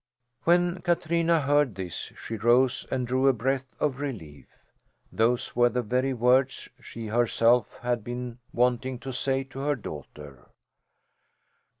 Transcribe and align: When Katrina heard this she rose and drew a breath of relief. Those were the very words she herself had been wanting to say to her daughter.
When 0.45 0.81
Katrina 0.81 1.41
heard 1.41 1.75
this 1.75 2.11
she 2.17 2.35
rose 2.35 2.87
and 2.89 3.05
drew 3.05 3.27
a 3.27 3.33
breath 3.33 3.75
of 3.79 3.99
relief. 3.99 4.47
Those 5.11 5.55
were 5.55 5.69
the 5.69 5.83
very 5.83 6.11
words 6.11 6.69
she 6.81 7.05
herself 7.05 7.77
had 7.83 8.03
been 8.03 8.39
wanting 8.51 8.97
to 8.97 9.13
say 9.13 9.43
to 9.43 9.59
her 9.59 9.75
daughter. 9.75 10.49